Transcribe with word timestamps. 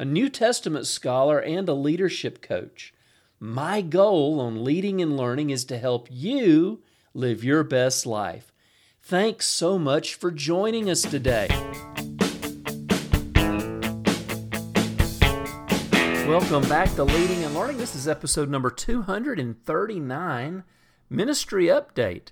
a 0.00 0.04
New 0.04 0.28
Testament 0.28 0.86
scholar, 0.86 1.40
and 1.40 1.68
a 1.68 1.74
leadership 1.74 2.40
coach. 2.40 2.94
My 3.40 3.80
goal 3.80 4.38
on 4.40 4.62
leading 4.62 5.02
and 5.02 5.16
learning 5.16 5.50
is 5.50 5.64
to 5.64 5.76
help 5.76 6.06
you 6.08 6.84
live 7.14 7.42
your 7.42 7.64
best 7.64 8.06
life. 8.06 8.52
Thanks 9.02 9.46
so 9.46 9.76
much 9.76 10.14
for 10.14 10.30
joining 10.30 10.88
us 10.88 11.02
today. 11.02 11.48
Welcome 16.28 16.68
back 16.68 16.94
to 16.94 17.02
Leading 17.02 17.42
and 17.42 17.56
Learning. 17.56 17.78
This 17.78 17.96
is 17.96 18.06
episode 18.06 18.48
number 18.48 18.70
239 18.70 20.62
Ministry 21.10 21.66
Update. 21.66 22.28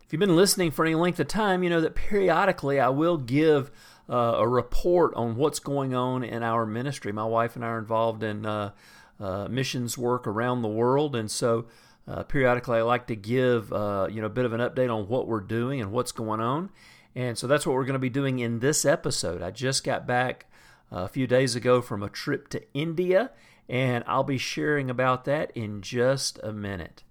If 0.00 0.10
you've 0.10 0.20
been 0.20 0.36
listening 0.36 0.70
for 0.70 0.86
any 0.86 0.94
length 0.94 1.20
of 1.20 1.28
time, 1.28 1.62
you 1.62 1.68
know 1.68 1.82
that 1.82 1.94
periodically 1.94 2.80
I 2.80 2.88
will 2.88 3.18
give 3.18 3.70
uh, 4.12 4.34
a 4.36 4.46
report 4.46 5.14
on 5.14 5.36
what's 5.36 5.58
going 5.58 5.94
on 5.94 6.22
in 6.22 6.42
our 6.42 6.66
ministry. 6.66 7.12
My 7.12 7.24
wife 7.24 7.56
and 7.56 7.64
I 7.64 7.68
are 7.68 7.78
involved 7.78 8.22
in 8.22 8.44
uh, 8.44 8.72
uh, 9.18 9.48
missions 9.48 9.96
work 9.96 10.26
around 10.26 10.60
the 10.60 10.68
world, 10.68 11.16
and 11.16 11.30
so 11.30 11.64
uh, 12.06 12.22
periodically 12.24 12.78
I 12.78 12.82
like 12.82 13.06
to 13.06 13.16
give 13.16 13.72
uh, 13.72 14.08
you 14.10 14.20
know 14.20 14.26
a 14.26 14.30
bit 14.30 14.44
of 14.44 14.52
an 14.52 14.60
update 14.60 14.94
on 14.94 15.08
what 15.08 15.26
we're 15.26 15.40
doing 15.40 15.80
and 15.80 15.92
what's 15.92 16.12
going 16.12 16.40
on. 16.40 16.68
And 17.14 17.38
so 17.38 17.46
that's 17.46 17.66
what 17.66 17.74
we're 17.74 17.86
going 17.86 17.94
to 17.94 17.98
be 17.98 18.10
doing 18.10 18.38
in 18.38 18.58
this 18.58 18.84
episode. 18.84 19.42
I 19.42 19.50
just 19.50 19.82
got 19.82 20.06
back 20.06 20.46
a 20.90 21.08
few 21.08 21.26
days 21.26 21.56
ago 21.56 21.80
from 21.80 22.02
a 22.02 22.08
trip 22.10 22.48
to 22.48 22.62
India, 22.74 23.30
and 23.66 24.04
I'll 24.06 24.24
be 24.24 24.38
sharing 24.38 24.90
about 24.90 25.24
that 25.24 25.50
in 25.54 25.80
just 25.80 26.38
a 26.42 26.52
minute. 26.52 27.02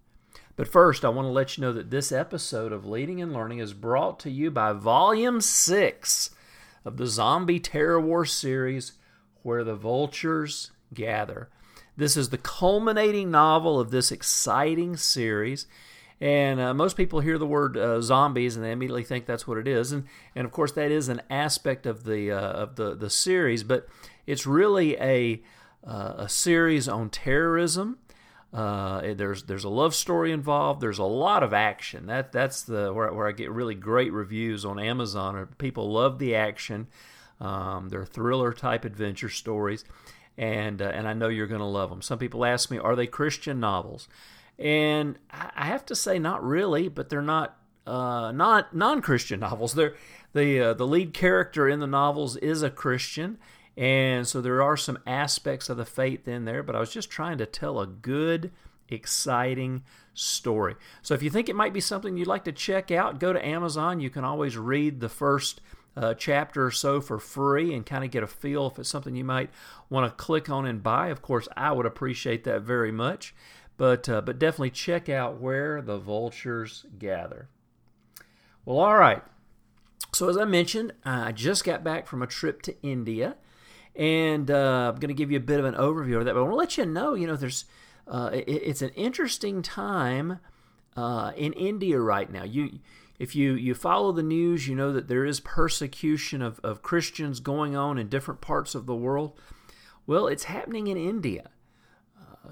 But 0.55 0.67
first, 0.67 1.03
I 1.03 1.09
want 1.09 1.25
to 1.27 1.31
let 1.31 1.57
you 1.57 1.61
know 1.61 1.73
that 1.73 1.89
this 1.89 2.11
episode 2.11 2.71
of 2.71 2.85
Leading 2.85 3.21
and 3.21 3.33
Learning 3.33 3.57
is 3.57 3.73
brought 3.73 4.19
to 4.21 4.29
you 4.29 4.51
by 4.51 4.73
Volume 4.73 5.41
6 5.41 6.31
of 6.85 6.97
the 6.97 7.07
Zombie 7.07 7.59
Terror 7.59 7.99
War 7.99 8.25
series, 8.25 8.93
Where 9.43 9.63
the 9.63 9.75
Vultures 9.75 10.71
Gather. 10.93 11.49
This 11.97 12.17
is 12.17 12.29
the 12.29 12.37
culminating 12.37 13.31
novel 13.31 13.79
of 13.79 13.91
this 13.91 14.11
exciting 14.11 14.97
series. 14.97 15.67
And 16.21 16.59
uh, 16.59 16.73
most 16.75 16.95
people 16.95 17.19
hear 17.19 17.39
the 17.39 17.47
word 17.47 17.75
uh, 17.75 17.99
zombies 17.99 18.55
and 18.55 18.63
they 18.63 18.71
immediately 18.71 19.03
think 19.03 19.25
that's 19.25 19.47
what 19.47 19.57
it 19.57 19.67
is, 19.67 19.91
and 19.91 20.05
and 20.35 20.45
of 20.45 20.51
course 20.51 20.71
that 20.73 20.91
is 20.91 21.09
an 21.09 21.23
aspect 21.31 21.87
of 21.87 22.03
the 22.03 22.31
uh, 22.31 22.39
of 22.39 22.75
the 22.75 22.93
the 22.93 23.09
series, 23.09 23.63
but 23.63 23.87
it's 24.27 24.45
really 24.45 24.95
a 24.97 25.41
uh, 25.83 26.13
a 26.17 26.29
series 26.29 26.87
on 26.87 27.09
terrorism. 27.09 27.97
Uh, 28.53 29.13
there's 29.13 29.43
there's 29.43 29.63
a 29.63 29.69
love 29.69 29.95
story 29.95 30.31
involved. 30.31 30.81
There's 30.81 30.99
a 30.99 31.03
lot 31.03 31.41
of 31.43 31.53
action. 31.53 32.07
That 32.07 32.31
that's 32.31 32.63
the 32.63 32.91
where, 32.93 33.11
where 33.13 33.27
I 33.27 33.31
get 33.31 33.51
really 33.51 33.75
great 33.75 34.11
reviews 34.11 34.65
on 34.65 34.79
Amazon. 34.79 35.47
People 35.57 35.91
love 35.91 36.19
the 36.19 36.35
action. 36.35 36.87
Um, 37.39 37.89
they're 37.89 38.05
thriller 38.05 38.53
type 38.53 38.83
adventure 38.85 39.29
stories, 39.29 39.85
and 40.37 40.81
uh, 40.81 40.85
and 40.93 41.07
I 41.07 41.13
know 41.13 41.29
you're 41.29 41.47
going 41.47 41.59
to 41.61 41.65
love 41.65 41.89
them. 41.89 42.01
Some 42.01 42.19
people 42.19 42.43
ask 42.43 42.69
me, 42.69 42.77
are 42.77 42.95
they 42.95 43.07
Christian 43.07 43.59
novels? 43.59 44.07
and 44.61 45.17
I 45.31 45.65
have 45.65 45.85
to 45.87 45.95
say, 45.95 46.19
not 46.19 46.43
really, 46.43 46.87
but 46.87 47.09
they're 47.09 47.21
not 47.21 47.57
uh, 47.87 48.31
not 48.31 48.75
non-Christian 48.75 49.39
novels. 49.41 49.73
They're 49.73 49.95
the 50.33 50.59
uh, 50.59 50.73
the 50.75 50.87
lead 50.87 51.13
character 51.13 51.67
in 51.67 51.79
the 51.79 51.87
novels 51.87 52.37
is 52.37 52.61
a 52.61 52.69
Christian, 52.69 53.37
and 53.81 54.27
so 54.27 54.41
there 54.41 54.61
are 54.61 54.77
some 54.77 54.99
aspects 55.07 55.67
of 55.67 55.77
the 55.77 55.85
faith 55.85 56.27
in 56.27 56.45
there. 56.45 56.61
But 56.61 56.75
I 56.75 56.79
was 56.79 56.93
just 56.93 57.09
trying 57.09 57.39
to 57.39 57.47
tell 57.47 57.79
a 57.79 57.87
good, 57.87 58.51
exciting 58.87 59.83
story. 60.13 60.75
So 61.01 61.15
if 61.15 61.23
you 61.23 61.31
think 61.31 61.49
it 61.49 61.55
might 61.55 61.73
be 61.73 61.81
something 61.81 62.15
you'd 62.15 62.27
like 62.27 62.43
to 62.43 62.51
check 62.51 62.91
out, 62.91 63.19
go 63.19 63.33
to 63.33 63.45
Amazon. 63.45 63.99
You 63.99 64.11
can 64.11 64.23
always 64.23 64.55
read 64.57 64.99
the 65.01 65.09
first. 65.09 65.59
Uh, 65.93 66.13
chapter 66.13 66.67
or 66.67 66.71
so 66.71 67.01
for 67.01 67.19
free 67.19 67.73
and 67.73 67.85
kind 67.85 68.05
of 68.05 68.11
get 68.11 68.23
a 68.23 68.27
feel 68.27 68.65
if 68.67 68.79
it's 68.79 68.87
something 68.87 69.13
you 69.13 69.25
might 69.25 69.49
want 69.89 70.09
to 70.09 70.23
click 70.23 70.49
on 70.49 70.65
and 70.65 70.81
buy. 70.81 71.09
Of 71.09 71.21
course, 71.21 71.49
I 71.57 71.73
would 71.73 71.85
appreciate 71.85 72.45
that 72.45 72.61
very 72.61 72.93
much. 72.93 73.35
But, 73.75 74.07
uh, 74.07 74.21
but 74.21 74.39
definitely 74.39 74.69
check 74.69 75.09
out 75.09 75.41
where 75.41 75.81
the 75.81 75.97
vultures 75.97 76.85
gather. 76.97 77.49
Well, 78.63 78.77
all 78.77 78.95
right. 78.95 79.21
So, 80.13 80.29
as 80.29 80.37
I 80.37 80.45
mentioned, 80.45 80.93
I 81.03 81.33
just 81.33 81.65
got 81.65 81.83
back 81.83 82.07
from 82.07 82.21
a 82.21 82.27
trip 82.27 82.61
to 82.61 82.81
India, 82.81 83.35
and 83.95 84.49
uh, 84.49 84.91
I'm 84.93 84.99
going 84.99 85.09
to 85.09 85.13
give 85.13 85.31
you 85.31 85.37
a 85.37 85.41
bit 85.41 85.59
of 85.59 85.65
an 85.65 85.75
overview 85.75 86.17
of 86.17 86.25
that. 86.25 86.33
But 86.33 86.39
I 86.39 86.43
want 86.43 86.53
to 86.53 86.57
let 86.57 86.77
you 86.77 86.85
know, 86.85 87.13
you 87.13 87.27
know, 87.27 87.35
there's 87.35 87.65
uh, 88.07 88.31
it, 88.33 88.47
it's 88.47 88.81
an 88.81 88.89
interesting 88.91 89.61
time 89.61 90.39
uh, 90.95 91.31
in 91.35 91.53
India 91.53 91.99
right 91.99 92.31
now. 92.31 92.43
You, 92.43 92.79
if 93.19 93.35
you 93.35 93.53
you 93.53 93.73
follow 93.73 94.11
the 94.11 94.23
news, 94.23 94.67
you 94.67 94.75
know 94.75 94.91
that 94.93 95.07
there 95.07 95.25
is 95.25 95.39
persecution 95.39 96.41
of, 96.41 96.59
of 96.63 96.81
Christians 96.81 97.39
going 97.39 97.75
on 97.75 97.97
in 97.97 98.09
different 98.09 98.41
parts 98.41 98.75
of 98.75 98.85
the 98.85 98.95
world. 98.95 99.39
Well, 100.07 100.27
it's 100.27 100.45
happening 100.45 100.87
in 100.87 100.97
India 100.97 101.49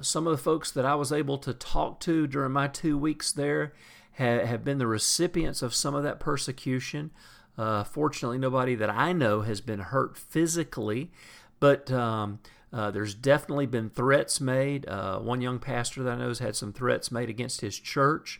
some 0.01 0.27
of 0.27 0.31
the 0.31 0.41
folks 0.41 0.71
that 0.71 0.85
I 0.85 0.95
was 0.95 1.11
able 1.11 1.37
to 1.39 1.53
talk 1.53 1.99
to 2.01 2.27
during 2.27 2.51
my 2.51 2.67
two 2.67 2.97
weeks 2.97 3.31
there 3.31 3.73
have 4.13 4.65
been 4.65 4.79
the 4.79 4.87
recipients 4.87 5.61
of 5.61 5.73
some 5.73 5.95
of 5.95 6.03
that 6.03 6.19
persecution. 6.19 7.11
Uh, 7.59 7.83
fortunately, 7.83 8.37
nobody 8.37 8.73
that 8.73 8.89
I 8.89 9.11
know 9.11 9.41
has 9.41 9.59
been 9.59 9.79
hurt 9.79 10.17
physically, 10.17 11.11
but 11.59 11.91
um, 11.91 12.39
uh, 12.71 12.89
there's 12.89 13.13
definitely 13.13 13.65
been 13.65 13.89
threats 13.89 14.39
made. 14.39 14.87
Uh, 14.87 15.19
one 15.19 15.41
young 15.41 15.59
pastor 15.59 16.01
that 16.03 16.13
I 16.13 16.15
know 16.15 16.29
has 16.29 16.39
had 16.39 16.55
some 16.55 16.71
threats 16.71 17.11
made 17.11 17.29
against 17.29 17.59
his 17.59 17.77
church. 17.77 18.39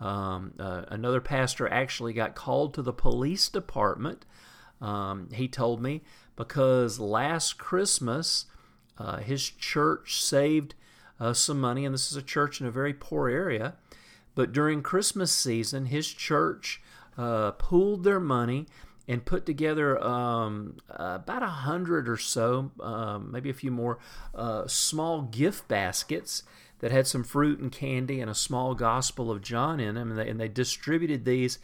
Um, 0.00 0.52
uh, 0.58 0.82
another 0.88 1.22
pastor 1.22 1.66
actually 1.66 2.12
got 2.12 2.34
called 2.34 2.74
to 2.74 2.82
the 2.82 2.92
police 2.92 3.48
department. 3.48 4.26
Um, 4.82 5.30
he 5.32 5.48
told 5.48 5.80
me 5.80 6.02
because 6.36 7.00
last 7.00 7.56
Christmas 7.56 8.44
uh, 8.98 9.16
his 9.16 9.48
church 9.48 10.22
saved 10.22 10.74
uh, 11.18 11.32
some 11.32 11.58
money, 11.58 11.86
and 11.86 11.94
this 11.94 12.10
is 12.10 12.18
a 12.18 12.22
church 12.22 12.60
in 12.60 12.66
a 12.66 12.70
very 12.70 12.92
poor 12.92 13.30
area. 13.30 13.76
But 14.34 14.52
during 14.52 14.82
Christmas 14.82 15.32
season, 15.32 15.86
his 15.86 16.06
church 16.08 16.82
uh, 17.18 17.50
pooled 17.52 18.04
their 18.04 18.20
money 18.20 18.66
and 19.08 19.24
put 19.24 19.44
together 19.46 20.02
um, 20.04 20.76
uh, 20.90 21.18
about 21.22 21.42
a 21.42 21.46
hundred 21.46 22.08
or 22.08 22.16
so, 22.18 22.70
um, 22.80 23.32
maybe 23.32 23.50
a 23.50 23.54
few 23.54 23.70
more, 23.70 23.98
uh, 24.34 24.66
small 24.66 25.22
gift 25.22 25.66
baskets 25.66 26.42
that 26.80 26.92
had 26.92 27.06
some 27.06 27.24
fruit 27.24 27.58
and 27.58 27.72
candy 27.72 28.20
and 28.20 28.30
a 28.30 28.34
small 28.34 28.74
Gospel 28.74 29.30
of 29.30 29.42
John 29.42 29.80
in 29.80 29.94
them, 29.94 30.10
and 30.10 30.18
they, 30.18 30.28
and 30.28 30.38
they 30.38 30.48
distributed 30.48 31.24
these 31.24 31.58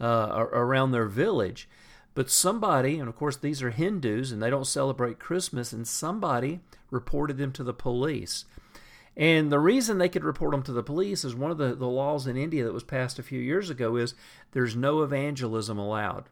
uh, 0.00 0.46
around 0.52 0.90
their 0.90 1.06
village. 1.06 1.68
But 2.14 2.30
somebody, 2.30 2.98
and 2.98 3.08
of 3.08 3.16
course 3.16 3.36
these 3.36 3.62
are 3.62 3.70
Hindus 3.70 4.32
and 4.32 4.42
they 4.42 4.50
don't 4.50 4.66
celebrate 4.66 5.20
Christmas, 5.20 5.72
and 5.72 5.86
somebody 5.86 6.60
reported 6.90 7.38
them 7.38 7.52
to 7.52 7.62
the 7.62 7.72
police. 7.72 8.44
And 9.18 9.50
the 9.50 9.58
reason 9.58 9.98
they 9.98 10.08
could 10.08 10.22
report 10.22 10.52
them 10.52 10.62
to 10.62 10.72
the 10.72 10.82
police 10.82 11.24
is 11.24 11.34
one 11.34 11.50
of 11.50 11.58
the, 11.58 11.74
the 11.74 11.88
laws 11.88 12.28
in 12.28 12.36
India 12.36 12.62
that 12.62 12.72
was 12.72 12.84
passed 12.84 13.18
a 13.18 13.24
few 13.24 13.40
years 13.40 13.68
ago 13.68 13.96
is 13.96 14.14
there's 14.52 14.76
no 14.76 15.02
evangelism 15.02 15.76
allowed. 15.76 16.26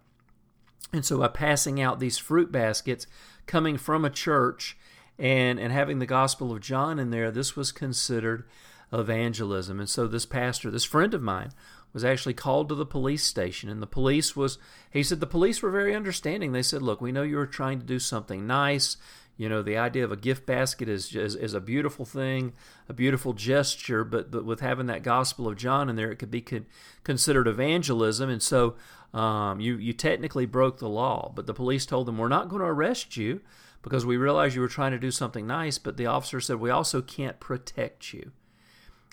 And 0.92 1.04
so 1.04 1.18
by 1.18 1.26
passing 1.26 1.80
out 1.80 1.98
these 1.98 2.16
fruit 2.16 2.52
baskets 2.52 3.08
coming 3.46 3.76
from 3.76 4.04
a 4.04 4.10
church 4.10 4.78
and, 5.18 5.58
and 5.58 5.72
having 5.72 5.98
the 5.98 6.06
Gospel 6.06 6.52
of 6.52 6.60
John 6.60 7.00
in 7.00 7.10
there, 7.10 7.32
this 7.32 7.56
was 7.56 7.72
considered 7.72 8.44
evangelism. 8.92 9.80
And 9.80 9.88
so 9.88 10.06
this 10.06 10.26
pastor, 10.26 10.70
this 10.70 10.84
friend 10.84 11.12
of 11.12 11.22
mine, 11.22 11.50
was 11.92 12.04
actually 12.04 12.34
called 12.34 12.68
to 12.68 12.76
the 12.76 12.86
police 12.86 13.24
station. 13.24 13.68
And 13.68 13.82
the 13.82 13.86
police 13.86 14.36
was, 14.36 14.58
he 14.92 15.02
said, 15.02 15.18
the 15.18 15.26
police 15.26 15.60
were 15.60 15.70
very 15.70 15.94
understanding. 15.94 16.52
They 16.52 16.62
said, 16.62 16.82
look, 16.82 17.00
we 17.00 17.10
know 17.10 17.22
you 17.22 17.36
were 17.36 17.46
trying 17.46 17.80
to 17.80 17.86
do 17.86 17.98
something 17.98 18.46
nice. 18.46 18.96
You 19.36 19.50
know, 19.50 19.62
the 19.62 19.76
idea 19.76 20.04
of 20.04 20.12
a 20.12 20.16
gift 20.16 20.46
basket 20.46 20.88
is, 20.88 21.14
is, 21.14 21.34
is 21.34 21.52
a 21.52 21.60
beautiful 21.60 22.06
thing, 22.06 22.54
a 22.88 22.94
beautiful 22.94 23.34
gesture, 23.34 24.02
but, 24.02 24.30
but 24.30 24.46
with 24.46 24.60
having 24.60 24.86
that 24.86 25.02
Gospel 25.02 25.46
of 25.48 25.56
John 25.56 25.90
in 25.90 25.96
there, 25.96 26.10
it 26.10 26.16
could 26.16 26.30
be 26.30 26.40
con- 26.40 26.66
considered 27.04 27.46
evangelism. 27.46 28.30
And 28.30 28.42
so 28.42 28.76
um, 29.12 29.60
you, 29.60 29.76
you 29.76 29.92
technically 29.92 30.46
broke 30.46 30.78
the 30.78 30.88
law. 30.88 31.32
But 31.34 31.46
the 31.46 31.54
police 31.54 31.84
told 31.84 32.06
them, 32.06 32.16
We're 32.16 32.28
not 32.28 32.48
going 32.48 32.62
to 32.62 32.68
arrest 32.68 33.16
you 33.16 33.42
because 33.82 34.06
we 34.06 34.16
realize 34.16 34.54
you 34.54 34.62
were 34.62 34.68
trying 34.68 34.92
to 34.92 34.98
do 34.98 35.10
something 35.10 35.46
nice. 35.46 35.76
But 35.76 35.98
the 35.98 36.06
officer 36.06 36.40
said, 36.40 36.56
We 36.56 36.70
also 36.70 37.02
can't 37.02 37.38
protect 37.38 38.14
you. 38.14 38.32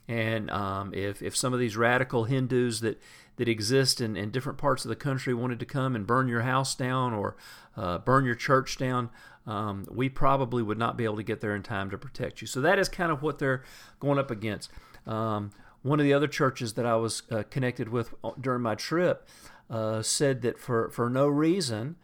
And 0.07 0.51
um, 0.51 0.93
if, 0.93 1.21
if 1.21 1.35
some 1.35 1.53
of 1.53 1.59
these 1.59 1.77
radical 1.77 2.25
Hindus 2.25 2.81
that, 2.81 3.01
that 3.37 3.47
exist 3.47 4.01
in, 4.01 4.17
in 4.17 4.31
different 4.31 4.57
parts 4.57 4.83
of 4.83 4.89
the 4.89 4.95
country 4.95 5.33
wanted 5.33 5.59
to 5.59 5.65
come 5.65 5.95
and 5.95 6.05
burn 6.05 6.27
your 6.27 6.41
house 6.41 6.75
down 6.75 7.13
or 7.13 7.35
uh, 7.77 7.99
burn 7.99 8.25
your 8.25 8.35
church 8.35 8.77
down, 8.77 9.09
um, 9.47 9.85
we 9.89 10.09
probably 10.09 10.61
would 10.61 10.77
not 10.77 10.97
be 10.97 11.03
able 11.03 11.17
to 11.17 11.23
get 11.23 11.41
there 11.41 11.55
in 11.55 11.63
time 11.63 11.89
to 11.89 11.97
protect 11.97 12.41
you. 12.41 12.47
So 12.47 12.61
that 12.61 12.79
is 12.79 12.89
kind 12.89 13.11
of 13.11 13.21
what 13.21 13.39
they're 13.39 13.63
going 13.99 14.19
up 14.19 14.31
against. 14.31 14.69
Um, 15.07 15.51
one 15.81 15.99
of 15.99 16.05
the 16.05 16.13
other 16.13 16.27
churches 16.27 16.73
that 16.73 16.85
I 16.85 16.95
was 16.95 17.23
uh, 17.31 17.43
connected 17.49 17.89
with 17.89 18.13
uh, 18.23 18.31
during 18.39 18.61
my 18.61 18.75
trip 18.75 19.27
uh, 19.69 20.01
said 20.01 20.41
that 20.41 20.59
for, 20.59 20.89
for 20.89 21.09
no 21.09 21.27
reason, 21.27 21.97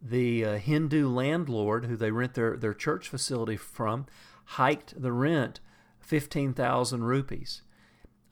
the 0.00 0.44
uh, 0.44 0.58
Hindu 0.58 1.08
landlord 1.08 1.86
who 1.86 1.96
they 1.96 2.10
rent 2.10 2.34
their, 2.34 2.56
their 2.56 2.74
church 2.74 3.08
facility 3.08 3.56
from 3.56 4.06
hiked 4.44 5.00
the 5.00 5.12
rent 5.12 5.60
15,000 6.06 7.04
rupees. 7.04 7.62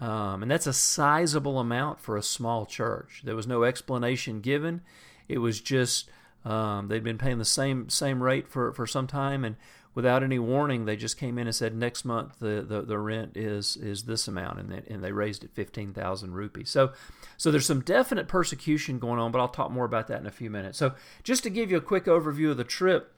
Um, 0.00 0.42
and 0.42 0.50
that's 0.50 0.66
a 0.66 0.72
sizable 0.72 1.58
amount 1.58 2.00
for 2.00 2.16
a 2.16 2.22
small 2.22 2.66
church. 2.66 3.22
There 3.24 3.36
was 3.36 3.46
no 3.46 3.64
explanation 3.64 4.40
given. 4.40 4.82
It 5.28 5.38
was 5.38 5.60
just 5.60 6.10
um, 6.44 6.88
they'd 6.88 7.04
been 7.04 7.18
paying 7.18 7.38
the 7.38 7.44
same 7.44 7.88
same 7.88 8.22
rate 8.22 8.48
for, 8.48 8.72
for 8.72 8.86
some 8.86 9.06
time, 9.06 9.44
and 9.44 9.56
without 9.94 10.22
any 10.22 10.38
warning, 10.38 10.84
they 10.84 10.96
just 10.96 11.16
came 11.16 11.38
in 11.38 11.46
and 11.46 11.54
said 11.54 11.74
next 11.74 12.04
month 12.04 12.38
the, 12.38 12.64
the, 12.66 12.82
the 12.82 12.98
rent 12.98 13.36
is 13.36 13.76
is 13.76 14.02
this 14.02 14.28
amount, 14.28 14.60
and 14.60 14.70
they, 14.70 14.82
and 14.92 15.02
they 15.02 15.12
raised 15.12 15.44
it 15.44 15.54
fifteen 15.54 15.94
thousand 15.94 16.34
rupees. 16.34 16.68
So 16.68 16.92
so 17.36 17.50
there's 17.50 17.66
some 17.66 17.80
definite 17.80 18.28
persecution 18.28 18.98
going 18.98 19.18
on, 19.18 19.32
but 19.32 19.38
I'll 19.38 19.48
talk 19.48 19.70
more 19.70 19.86
about 19.86 20.08
that 20.08 20.20
in 20.20 20.26
a 20.26 20.32
few 20.32 20.50
minutes. 20.50 20.76
So 20.76 20.94
just 21.22 21.42
to 21.44 21.50
give 21.50 21.70
you 21.70 21.78
a 21.78 21.82
quick 21.82 22.04
overview 22.04 22.50
of 22.50 22.58
the 22.58 22.64
trip, 22.64 23.14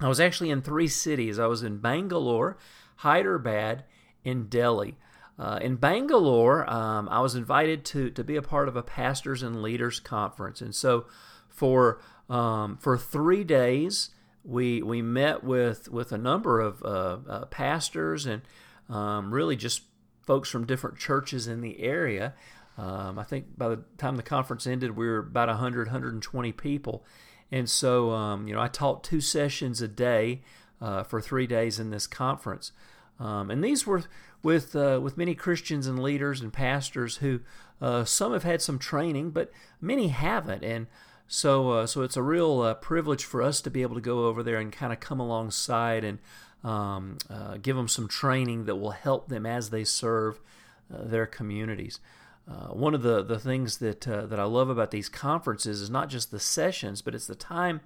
I 0.00 0.08
was 0.08 0.20
actually 0.20 0.50
in 0.50 0.62
three 0.62 0.88
cities. 0.88 1.38
I 1.38 1.46
was 1.46 1.62
in 1.62 1.78
Bangalore, 1.78 2.56
Hyderabad, 3.00 3.84
and 4.26 4.50
Delhi. 4.50 4.98
Uh, 5.38 5.58
in 5.62 5.76
Bangalore, 5.76 6.68
um, 6.68 7.08
I 7.08 7.20
was 7.20 7.34
invited 7.34 7.82
to, 7.86 8.10
to 8.10 8.22
be 8.22 8.36
a 8.36 8.42
part 8.42 8.68
of 8.68 8.76
a 8.76 8.82
pastors 8.82 9.42
and 9.42 9.62
leaders 9.62 10.00
conference. 10.00 10.60
And 10.60 10.74
so 10.74 11.06
for, 11.48 12.02
um, 12.28 12.76
for 12.76 12.98
three 12.98 13.42
days, 13.42 14.10
we, 14.44 14.82
we 14.82 15.00
met 15.00 15.42
with, 15.42 15.90
with 15.90 16.12
a 16.12 16.18
number 16.18 16.60
of 16.60 16.82
uh, 16.82 17.18
uh, 17.26 17.44
pastors 17.46 18.26
and 18.26 18.42
um, 18.90 19.32
really 19.32 19.56
just 19.56 19.84
folks 20.26 20.50
from 20.50 20.66
different 20.66 20.98
churches 20.98 21.46
in 21.46 21.62
the 21.62 21.80
area. 21.80 22.34
Um, 22.76 23.18
I 23.18 23.24
think 23.24 23.56
by 23.56 23.68
the 23.70 23.82
time 23.96 24.16
the 24.16 24.22
conference 24.22 24.66
ended, 24.66 24.94
we 24.94 25.06
were 25.06 25.18
about 25.20 25.48
100, 25.48 25.88
120 25.88 26.52
people. 26.52 27.02
And 27.50 27.68
so, 27.68 28.10
um, 28.10 28.46
you 28.46 28.54
know, 28.54 28.60
I 28.60 28.68
taught 28.68 29.02
two 29.02 29.22
sessions 29.22 29.80
a 29.80 29.88
day 29.88 30.42
uh, 30.80 31.02
for 31.02 31.20
three 31.20 31.46
days 31.46 31.78
in 31.78 31.90
this 31.90 32.06
conference. 32.06 32.72
Um, 33.18 33.50
and 33.50 33.62
these 33.62 33.86
were 33.86 34.04
with 34.42 34.74
uh, 34.74 34.98
with 35.02 35.18
many 35.18 35.34
Christians 35.34 35.86
and 35.86 36.02
leaders 36.02 36.40
and 36.40 36.52
pastors 36.52 37.18
who 37.18 37.40
uh, 37.80 38.04
some 38.04 38.32
have 38.32 38.42
had 38.42 38.62
some 38.62 38.78
training, 38.78 39.30
but 39.30 39.50
many 39.80 40.08
haven't. 40.08 40.64
And 40.64 40.86
so, 41.26 41.70
uh, 41.70 41.86
so 41.86 42.02
it's 42.02 42.16
a 42.16 42.22
real 42.22 42.60
uh, 42.60 42.74
privilege 42.74 43.24
for 43.24 43.42
us 43.42 43.60
to 43.62 43.70
be 43.70 43.82
able 43.82 43.94
to 43.94 44.00
go 44.00 44.26
over 44.26 44.42
there 44.42 44.58
and 44.58 44.72
kind 44.72 44.92
of 44.92 45.00
come 45.00 45.20
alongside 45.20 46.04
and 46.04 46.18
um, 46.64 47.18
uh, 47.30 47.56
give 47.62 47.76
them 47.76 47.88
some 47.88 48.08
training 48.08 48.64
that 48.66 48.76
will 48.76 48.90
help 48.90 49.28
them 49.28 49.46
as 49.46 49.70
they 49.70 49.84
serve 49.84 50.40
uh, 50.92 51.04
their 51.04 51.26
communities. 51.26 52.00
one 52.72 52.94
of 52.94 53.02
the, 53.02 53.22
the 53.22 53.38
things 53.38 53.78
that 53.78 54.00
that 54.00 54.40
I 54.40 54.44
love 54.44 54.68
about 54.68 54.90
these 54.90 55.08
conferences 55.08 55.80
is 55.80 55.88
not 55.88 56.08
just 56.08 56.30
the 56.30 56.40
sessions, 56.40 57.00
but 57.00 57.14
it's 57.14 57.28
the 57.28 57.34
time 57.34 57.80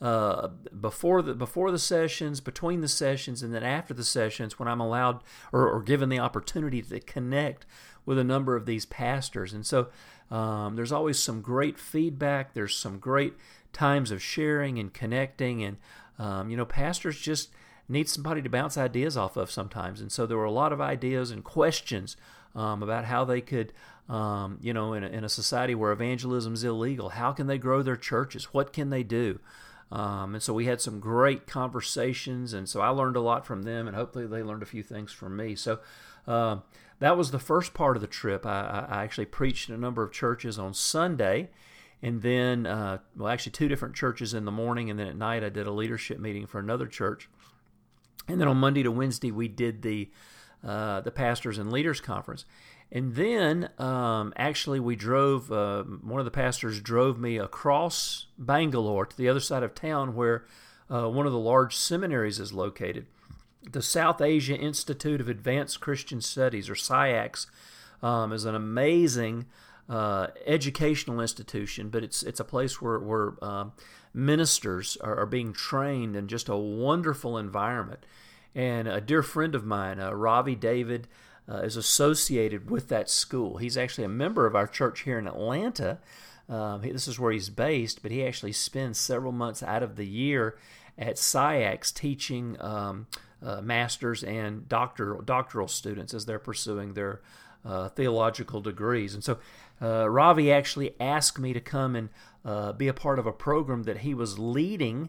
uh, 0.00 0.48
before 0.80 1.22
the 1.22 1.34
before 1.34 1.70
the 1.70 1.78
sessions, 1.78 2.40
between 2.40 2.80
the 2.80 2.88
sessions, 2.88 3.42
and 3.42 3.54
then 3.54 3.62
after 3.62 3.94
the 3.94 4.04
sessions, 4.04 4.58
when 4.58 4.68
I'm 4.68 4.80
allowed 4.80 5.22
or, 5.52 5.68
or 5.68 5.82
given 5.82 6.08
the 6.08 6.18
opportunity 6.18 6.82
to 6.82 7.00
connect 7.00 7.66
with 8.04 8.18
a 8.18 8.24
number 8.24 8.56
of 8.56 8.66
these 8.66 8.86
pastors. 8.86 9.52
And 9.52 9.64
so 9.64 9.88
um, 10.30 10.74
there's 10.76 10.92
always 10.92 11.18
some 11.18 11.40
great 11.40 11.78
feedback. 11.78 12.54
There's 12.54 12.74
some 12.74 12.98
great 12.98 13.34
times 13.72 14.10
of 14.10 14.22
sharing 14.22 14.78
and 14.78 14.92
connecting, 14.92 15.62
and 15.62 15.76
um, 16.18 16.50
you 16.50 16.56
know, 16.56 16.64
pastors 16.64 17.18
just 17.20 17.50
need 17.88 18.08
somebody 18.08 18.42
to 18.42 18.48
bounce 18.48 18.78
ideas 18.78 19.16
off 19.16 19.36
of 19.36 19.50
sometimes. 19.50 20.00
And 20.00 20.10
so 20.10 20.26
there 20.26 20.36
were 20.36 20.44
a 20.44 20.50
lot 20.50 20.72
of 20.72 20.80
ideas 20.80 21.30
and 21.30 21.44
questions 21.44 22.16
um, 22.54 22.82
about 22.82 23.04
how 23.04 23.24
they 23.24 23.40
could, 23.40 23.72
um, 24.08 24.58
you 24.60 24.72
know, 24.72 24.94
in 24.94 25.04
a, 25.04 25.08
in 25.08 25.24
a 25.24 25.28
society 25.28 25.74
where 25.74 25.92
evangelism 25.92 26.54
is 26.54 26.64
illegal, 26.64 27.10
how 27.10 27.32
can 27.32 27.46
they 27.46 27.58
grow 27.58 27.82
their 27.82 27.96
churches? 27.96 28.52
What 28.52 28.72
can 28.72 28.90
they 28.90 29.02
do? 29.02 29.40
Um, 29.92 30.34
and 30.34 30.42
so 30.42 30.54
we 30.54 30.64
had 30.64 30.80
some 30.80 31.00
great 31.00 31.46
conversations, 31.46 32.54
and 32.54 32.66
so 32.66 32.80
I 32.80 32.88
learned 32.88 33.14
a 33.14 33.20
lot 33.20 33.44
from 33.44 33.64
them, 33.64 33.86
and 33.86 33.94
hopefully 33.94 34.26
they 34.26 34.42
learned 34.42 34.62
a 34.62 34.66
few 34.66 34.82
things 34.82 35.12
from 35.12 35.36
me. 35.36 35.54
So 35.54 35.80
uh, 36.26 36.60
that 37.00 37.18
was 37.18 37.30
the 37.30 37.38
first 37.38 37.74
part 37.74 37.98
of 37.98 38.00
the 38.00 38.06
trip. 38.06 38.46
I, 38.46 38.86
I, 38.88 39.04
actually 39.04 39.26
preached 39.26 39.68
in 39.68 39.74
a 39.74 39.78
number 39.78 40.02
of 40.02 40.10
churches 40.10 40.58
on 40.58 40.72
Sunday, 40.72 41.50
and 42.00 42.22
then, 42.22 42.64
uh, 42.64 42.98
well, 43.14 43.28
actually 43.28 43.52
two 43.52 43.68
different 43.68 43.94
churches 43.94 44.32
in 44.32 44.46
the 44.46 44.50
morning, 44.50 44.88
and 44.88 44.98
then 44.98 45.08
at 45.08 45.16
night 45.16 45.44
I 45.44 45.50
did 45.50 45.66
a 45.66 45.72
leadership 45.72 46.18
meeting 46.18 46.46
for 46.46 46.58
another 46.58 46.86
church. 46.86 47.28
And 48.28 48.40
then 48.40 48.48
on 48.48 48.56
Monday 48.56 48.82
to 48.82 48.90
Wednesday 48.90 49.30
we 49.30 49.46
did 49.46 49.82
the 49.82 50.10
uh, 50.64 51.00
the 51.00 51.10
pastors 51.10 51.58
and 51.58 51.72
leaders 51.72 52.00
conference. 52.00 52.44
And 52.94 53.14
then, 53.14 53.70
um, 53.78 54.34
actually, 54.36 54.78
we 54.78 54.96
drove, 54.96 55.50
uh, 55.50 55.82
one 55.82 56.20
of 56.20 56.26
the 56.26 56.30
pastors 56.30 56.78
drove 56.78 57.18
me 57.18 57.38
across 57.38 58.26
Bangalore 58.36 59.06
to 59.06 59.16
the 59.16 59.30
other 59.30 59.40
side 59.40 59.62
of 59.62 59.74
town 59.74 60.14
where 60.14 60.44
uh, 60.90 61.08
one 61.08 61.24
of 61.24 61.32
the 61.32 61.38
large 61.38 61.74
seminaries 61.74 62.38
is 62.38 62.52
located. 62.52 63.06
The 63.70 63.80
South 63.80 64.20
Asia 64.20 64.54
Institute 64.54 65.22
of 65.22 65.28
Advanced 65.30 65.80
Christian 65.80 66.20
Studies, 66.20 66.68
or 66.68 66.74
SAIACS, 66.74 67.46
um, 68.02 68.30
is 68.30 68.44
an 68.44 68.54
amazing 68.54 69.46
uh, 69.88 70.26
educational 70.44 71.22
institution, 71.22 71.88
but 71.88 72.04
it's, 72.04 72.22
it's 72.22 72.40
a 72.40 72.44
place 72.44 72.82
where, 72.82 72.98
where 72.98 73.42
um, 73.42 73.72
ministers 74.12 74.98
are, 74.98 75.20
are, 75.20 75.26
being 75.26 75.54
trained 75.54 76.14
in 76.14 76.28
just 76.28 76.48
a 76.48 76.56
wonderful 76.56 77.38
environment. 77.38 78.04
And 78.54 78.86
a 78.86 79.00
dear 79.00 79.22
friend 79.22 79.54
of 79.54 79.64
mine, 79.64 79.98
uh, 79.98 80.12
Ravi 80.12 80.54
David, 80.54 81.08
uh, 81.48 81.58
is 81.58 81.76
associated 81.76 82.70
with 82.70 82.88
that 82.88 83.10
school. 83.10 83.58
He's 83.58 83.76
actually 83.76 84.04
a 84.04 84.08
member 84.08 84.46
of 84.46 84.54
our 84.54 84.66
church 84.66 85.00
here 85.00 85.18
in 85.18 85.26
Atlanta. 85.26 85.98
Um, 86.48 86.82
this 86.82 87.08
is 87.08 87.18
where 87.18 87.32
he's 87.32 87.48
based, 87.48 88.02
but 88.02 88.10
he 88.10 88.24
actually 88.26 88.52
spends 88.52 88.98
several 88.98 89.32
months 89.32 89.62
out 89.62 89.82
of 89.82 89.96
the 89.96 90.06
year 90.06 90.56
at 90.98 91.16
SAIACS 91.16 91.94
teaching 91.94 92.56
um, 92.60 93.06
uh, 93.44 93.60
masters 93.60 94.22
and 94.22 94.68
doctoral, 94.68 95.22
doctoral 95.22 95.68
students 95.68 96.14
as 96.14 96.26
they're 96.26 96.38
pursuing 96.38 96.94
their 96.94 97.20
uh, 97.64 97.88
theological 97.88 98.60
degrees. 98.60 99.14
And 99.14 99.24
so 99.24 99.38
uh, 99.80 100.08
Ravi 100.08 100.52
actually 100.52 100.94
asked 101.00 101.38
me 101.38 101.52
to 101.52 101.60
come 101.60 101.96
and 101.96 102.08
uh, 102.44 102.72
be 102.72 102.88
a 102.88 102.94
part 102.94 103.18
of 103.18 103.26
a 103.26 103.32
program 103.32 103.84
that 103.84 103.98
he 103.98 104.14
was 104.14 104.38
leading 104.38 105.08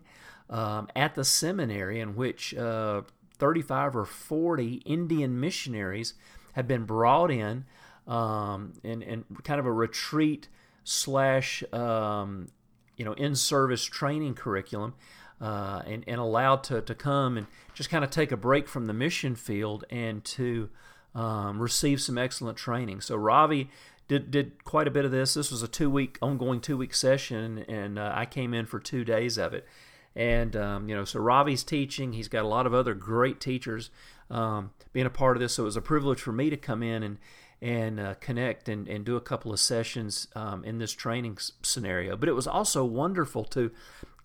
um, 0.49 0.87
at 0.95 1.15
the 1.15 1.23
seminary 1.23 1.99
in 1.99 2.15
which 2.15 2.53
uh, 2.55 3.01
35 3.43 3.97
or 3.97 4.05
40 4.05 4.75
Indian 4.85 5.37
missionaries 5.37 6.13
have 6.53 6.65
been 6.65 6.85
brought 6.85 7.29
in 7.29 7.65
um, 8.07 8.71
in, 8.83 9.01
in 9.01 9.25
kind 9.43 9.59
of 9.59 9.65
a 9.65 9.71
retreat 9.71 10.47
slash 10.85 11.61
um, 11.73 12.47
you 12.95 13.03
know 13.03 13.11
in 13.11 13.35
service 13.35 13.83
training 13.83 14.33
curriculum 14.33 14.93
uh, 15.41 15.81
and, 15.85 16.05
and 16.07 16.21
allowed 16.21 16.63
to, 16.63 16.81
to 16.83 16.95
come 16.95 17.35
and 17.35 17.47
just 17.73 17.89
kind 17.89 18.05
of 18.05 18.09
take 18.09 18.31
a 18.31 18.37
break 18.37 18.65
from 18.69 18.85
the 18.85 18.93
mission 18.93 19.35
field 19.35 19.83
and 19.89 20.23
to 20.23 20.69
um, 21.13 21.59
receive 21.59 21.99
some 21.99 22.17
excellent 22.17 22.57
training. 22.57 23.01
So 23.01 23.17
Ravi 23.17 23.69
did 24.07 24.31
did 24.31 24.63
quite 24.63 24.87
a 24.87 24.91
bit 24.91 25.03
of 25.03 25.11
this. 25.11 25.33
This 25.33 25.51
was 25.51 25.61
a 25.61 25.67
two 25.67 25.89
week 25.89 26.17
ongoing 26.21 26.61
two 26.61 26.77
week 26.77 26.93
session, 26.93 27.65
and 27.67 27.99
uh, 27.99 28.09
I 28.15 28.25
came 28.25 28.53
in 28.53 28.67
for 28.67 28.79
two 28.79 29.03
days 29.03 29.37
of 29.37 29.53
it. 29.53 29.67
And, 30.15 30.55
um, 30.55 30.89
you 30.89 30.95
know, 30.95 31.05
so 31.05 31.19
Ravi's 31.19 31.63
teaching. 31.63 32.13
He's 32.13 32.27
got 32.27 32.43
a 32.43 32.47
lot 32.47 32.67
of 32.67 32.73
other 32.73 32.93
great 32.93 33.39
teachers 33.39 33.89
um, 34.29 34.71
being 34.91 35.05
a 35.05 35.11
part 35.11 35.37
of 35.37 35.41
this. 35.41 35.55
So 35.55 35.63
it 35.63 35.65
was 35.65 35.77
a 35.77 35.81
privilege 35.81 36.21
for 36.21 36.31
me 36.31 36.49
to 36.49 36.57
come 36.57 36.83
in 36.83 37.03
and, 37.03 37.17
and 37.61 37.99
uh, 37.99 38.13
connect 38.15 38.69
and, 38.69 38.87
and 38.87 39.05
do 39.05 39.15
a 39.15 39.21
couple 39.21 39.51
of 39.51 39.59
sessions 39.59 40.27
um, 40.35 40.63
in 40.63 40.77
this 40.77 40.91
training 40.91 41.37
scenario. 41.63 42.15
But 42.15 42.29
it 42.29 42.33
was 42.33 42.47
also 42.47 42.85
wonderful 42.85 43.43
to 43.45 43.71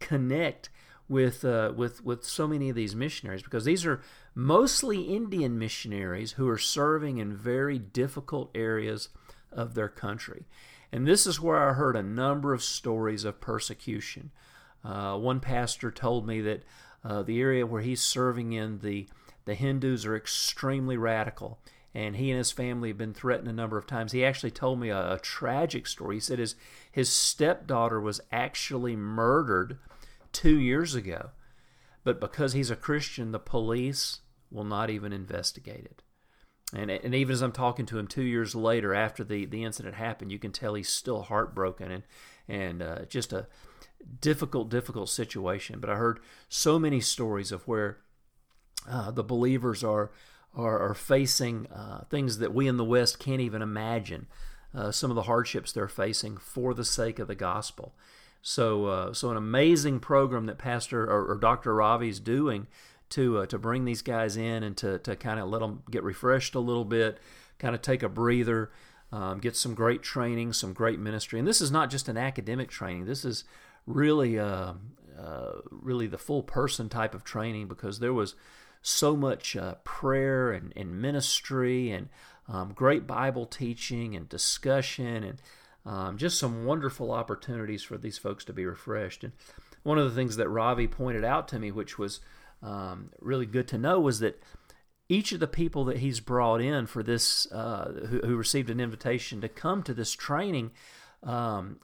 connect 0.01 0.69
with 1.09 1.45
uh, 1.45 1.73
with 1.75 2.05
with 2.05 2.25
so 2.25 2.47
many 2.47 2.69
of 2.69 2.77
these 2.77 2.95
missionaries 2.95 3.43
because 3.43 3.65
these 3.65 3.87
are 3.87 4.03
mostly 4.35 5.03
Indian 5.03 5.59
missionaries 5.59 6.33
who 6.33 6.49
are 6.49 6.59
serving 6.59 7.19
in 7.19 7.35
very 7.35 7.79
difficult 7.79 8.51
areas 8.55 9.09
of 9.51 9.75
their 9.75 9.89
country. 9.89 10.45
And 10.93 11.07
this 11.07 11.27
is 11.27 11.41
where 11.41 11.69
I 11.69 11.75
heard 11.75 11.97
a 11.97 12.03
number 12.03 12.55
of 12.55 12.63
stories 12.63 13.25
of 13.25 13.41
persecution. 13.41 14.31
Uh, 14.85 15.17
one 15.19 15.41
pastor 15.41 15.91
told 15.91 16.27
me 16.27 16.41
that 16.41 16.63
uh, 17.05 17.23
the 17.23 17.41
area 17.41 17.67
where 17.67 17.83
he's 17.83 18.01
serving 18.01 18.53
in, 18.53 18.79
the, 18.79 19.09
the 19.45 19.55
Hindus 19.55 20.07
are 20.07 20.17
extremely 20.17 20.97
radical, 20.97 21.59
and 21.95 22.17
he 22.17 22.31
and 22.31 22.39
his 22.39 22.53
family 22.53 22.89
have 22.91 22.99
been 22.99 23.15
threatened 23.15 23.49
a 23.49 23.53
number 23.53 23.79
of 23.79 23.87
times. 23.87 24.13
He 24.13 24.25
actually 24.25 24.51
told 24.51 24.79
me 24.81 24.91
a, 24.91 25.15
a 25.15 25.19
tragic 25.19 25.87
story. 25.87 26.17
He 26.17 26.21
said 26.21 26.39
his, 26.39 26.55
his 26.91 27.11
stepdaughter 27.11 28.01
was 28.01 28.21
actually 28.31 28.97
murdered 28.97 29.79
two 30.33 30.59
years 30.59 30.95
ago, 30.95 31.31
but 32.05 32.21
because 32.21 32.53
he's 32.53 32.71
a 32.71 32.77
Christian, 32.77 33.33
the 33.33 33.39
police 33.39 34.21
will 34.51 34.65
not 34.65 34.91
even 34.91 35.13
investigate 35.13 35.85
it. 35.85 36.03
and 36.75 36.91
and 36.91 37.15
even 37.15 37.33
as 37.33 37.43
I'm 37.43 37.53
talking 37.53 37.87
to 37.87 37.99
him 37.99 38.07
two 38.07 38.23
years 38.23 38.55
later 38.55 38.95
after 38.95 39.25
the 39.25 39.47
the 39.47 39.65
incident 39.65 39.95
happened, 39.95 40.33
you 40.33 40.39
can 40.39 40.53
tell 40.53 40.75
he's 40.75 40.89
still 40.89 41.23
heartbroken 41.23 41.91
and 41.91 42.03
and 42.47 42.83
uh, 42.83 43.05
just 43.07 43.33
a 43.33 43.47
difficult 44.21 44.69
difficult 44.69 45.09
situation. 45.09 45.81
But 45.81 45.91
I 45.91 45.97
heard 45.97 46.21
so 46.49 46.79
many 46.79 47.01
stories 47.01 47.53
of 47.53 47.67
where 47.67 47.99
uh, 48.89 49.11
the 49.11 49.25
believers 49.25 49.85
are 49.85 50.11
are, 50.55 50.79
are 50.79 50.95
facing 50.95 51.67
uh, 51.69 52.05
things 52.11 52.39
that 52.39 52.55
we 52.55 52.67
in 52.67 52.77
the 52.77 52.85
West 52.85 53.19
can't 53.19 53.41
even 53.41 53.63
imagine. 53.63 54.27
Uh, 54.75 54.93
some 54.93 55.11
of 55.11 55.15
the 55.15 55.23
hardships 55.23 55.73
they're 55.73 55.89
facing 55.89 56.37
for 56.37 56.75
the 56.75 56.85
sake 56.85 57.19
of 57.19 57.27
the 57.27 57.35
gospel. 57.35 57.95
So, 58.43 58.87
uh, 58.87 59.13
so 59.15 59.31
an 59.31 59.37
amazing 59.37 60.01
program 60.01 60.47
that 60.47 60.59
Pastor 60.59 61.05
or, 61.05 61.33
or 61.33 61.37
Dr. 61.37 61.75
Ravi 61.75 62.09
is 62.09 62.21
doing 62.21 62.67
to 63.11 63.39
uh, 63.39 63.47
to 63.47 63.59
bring 63.59 63.85
these 63.85 64.03
guys 64.03 64.37
in 64.37 64.63
and 64.63 64.77
to 64.77 64.99
to 64.99 65.17
kind 65.17 65.41
of 65.41 65.49
let 65.49 65.61
them 65.61 65.83
get 65.91 66.03
refreshed 66.03 66.55
a 66.55 66.61
little 66.61 66.85
bit, 66.85 67.19
kind 67.59 67.75
of 67.75 67.83
take 67.83 68.03
a 68.03 68.09
breather, 68.09 68.71
um, 69.11 69.39
get 69.39 69.57
some 69.57 69.75
great 69.75 70.03
training, 70.03 70.53
some 70.53 70.73
great 70.73 70.99
ministry. 70.99 71.39
And 71.39 71.49
this 71.49 71.61
is 71.61 71.71
not 71.71 71.91
just 71.91 72.09
an 72.09 72.17
academic 72.17 72.69
training. 72.69 73.07
This 73.07 73.25
is 73.25 73.45
really 73.89 74.39
uh, 74.39 74.75
uh, 75.19 75.53
really 75.71 76.07
the 76.07 76.19
full 76.19 76.43
person 76.43 76.89
type 76.89 77.15
of 77.15 77.25
training 77.25 77.67
because 77.67 77.99
there 77.99 78.13
was 78.13 78.35
so 78.83 79.17
much 79.17 79.57
uh, 79.57 79.75
prayer 79.83 80.53
and, 80.53 80.73
and 80.77 81.01
ministry 81.01 81.91
and 81.91 82.09
um, 82.47 82.73
great 82.73 83.07
Bible 83.07 83.47
teaching 83.47 84.15
and 84.15 84.29
discussion 84.29 85.25
and 85.25 85.43
um, 85.85 86.19
just 86.19 86.39
some 86.39 86.65
wonderful 86.65 87.11
opportunities 87.11 87.83
for 87.83 87.99
these 87.99 88.19
folks 88.19 88.45
to 88.45 88.53
be 88.53 88.65
refreshed. 88.65 89.25
And 89.25 89.33
one 89.83 89.99
of 89.99 90.05
the 90.05 90.15
things 90.15 90.37
that 90.37 90.49
Ravi 90.49 90.87
pointed 90.87 91.25
out 91.25 91.49
to 91.49 91.59
me, 91.59 91.73
which 91.73 91.99
was 91.99 92.21
um, 92.63 93.11
really 93.21 93.47
good 93.47 93.67
to 93.69 93.79
know, 93.79 93.99
was 93.99 94.21
that 94.21 94.41
each 95.09 95.33
of 95.33 95.41
the 95.41 95.47
people 95.47 95.85
that 95.87 95.99
he's 95.99 96.21
brought 96.21 96.61
in 96.61 96.87
for 96.87 97.03
this, 97.03 97.51
uh, 97.53 98.07
who, 98.09 98.21
who, 98.21 98.37
received 98.37 98.69
an 98.69 98.81
invitation 98.81 99.41
to 99.41 99.49
come 99.49 99.83
to 99.83 99.95
this 99.95 100.13
training, 100.13 100.71
um, 101.23 101.81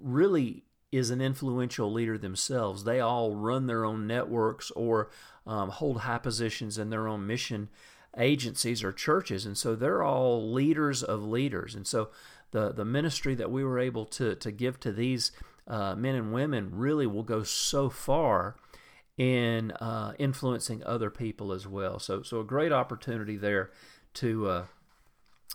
really 0.00 0.62
is 0.92 1.10
an 1.10 1.20
influential 1.20 1.92
leader 1.92 2.18
themselves. 2.18 2.84
They 2.84 3.00
all 3.00 3.34
run 3.34 3.66
their 3.66 3.84
own 3.84 4.06
networks 4.06 4.70
or 4.72 5.10
um, 5.46 5.70
hold 5.70 6.00
high 6.00 6.18
positions 6.18 6.78
in 6.78 6.90
their 6.90 7.06
own 7.06 7.26
mission 7.26 7.68
agencies 8.18 8.82
or 8.82 8.92
churches, 8.92 9.46
and 9.46 9.56
so 9.56 9.74
they're 9.76 10.02
all 10.02 10.52
leaders 10.52 11.02
of 11.02 11.22
leaders. 11.22 11.74
And 11.74 11.86
so 11.86 12.10
the 12.50 12.72
the 12.72 12.84
ministry 12.84 13.34
that 13.36 13.50
we 13.50 13.62
were 13.62 13.78
able 13.78 14.04
to 14.06 14.34
to 14.34 14.50
give 14.50 14.80
to 14.80 14.92
these 14.92 15.32
uh, 15.68 15.94
men 15.94 16.16
and 16.16 16.32
women 16.32 16.70
really 16.72 17.06
will 17.06 17.22
go 17.22 17.44
so 17.44 17.88
far 17.88 18.56
in 19.16 19.70
uh, 19.72 20.14
influencing 20.18 20.82
other 20.84 21.10
people 21.10 21.52
as 21.52 21.66
well. 21.68 22.00
So 22.00 22.22
so 22.22 22.40
a 22.40 22.44
great 22.44 22.72
opportunity 22.72 23.36
there 23.36 23.70
to. 24.14 24.48
Uh, 24.48 24.64